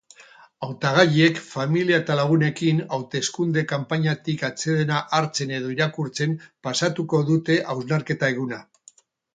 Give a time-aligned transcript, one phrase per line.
[0.67, 6.35] Hautagaiek familia eta lagunekin, hauteskunde-kanpainatik atsedena hartzen edo irakurtzen
[6.69, 8.65] pasatuko dute hausnarketa-eguna.